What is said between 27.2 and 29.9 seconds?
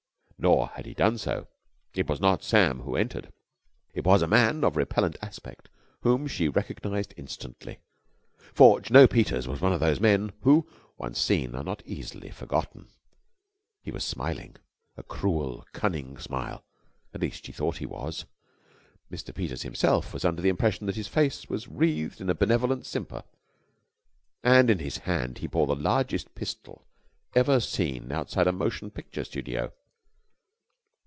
ever seen outside a motion picture studio.